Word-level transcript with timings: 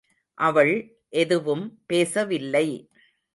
அவள் 0.37 0.73
எதுவும் 1.09 1.79
பேசவில்லை. 1.85 2.67